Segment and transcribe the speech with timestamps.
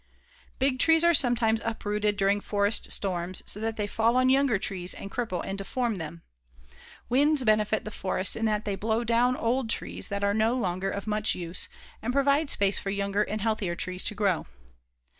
[0.57, 4.95] Big trees are sometimes uprooted during forest storms so that they fall on younger trees
[4.95, 6.23] and cripple and deform them.
[7.07, 10.89] Winds benefit the forests in that they blow down old trees that are no longer
[10.89, 11.69] of much use
[12.01, 14.47] and provide space for younger and healthier trees to grow.